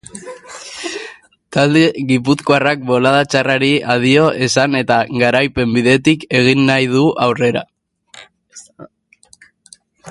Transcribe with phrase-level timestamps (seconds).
[1.57, 7.67] Talde gipuzkoarrak bolada txarrari adio esan eta garaipen bidetik egin nahi du aurrera.